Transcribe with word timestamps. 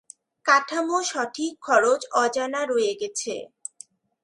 কাঠামো 0.45 0.97
সঠিক 1.03 1.53
খরচ 1.61 2.01
অজানা 2.15 2.61
রয়ে 2.65 2.93
গেছে। 3.01 3.35